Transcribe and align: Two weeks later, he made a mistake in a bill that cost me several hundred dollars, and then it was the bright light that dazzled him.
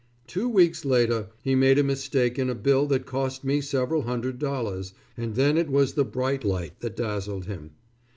Two 0.25 0.49
weeks 0.49 0.83
later, 0.83 1.27
he 1.43 1.53
made 1.53 1.77
a 1.77 1.83
mistake 1.83 2.39
in 2.39 2.49
a 2.49 2.55
bill 2.55 2.87
that 2.87 3.05
cost 3.05 3.43
me 3.43 3.61
several 3.61 4.01
hundred 4.01 4.39
dollars, 4.39 4.93
and 5.15 5.35
then 5.35 5.59
it 5.59 5.69
was 5.69 5.93
the 5.93 6.03
bright 6.03 6.43
light 6.43 6.79
that 6.79 6.95
dazzled 6.95 7.45
him. 7.45 7.73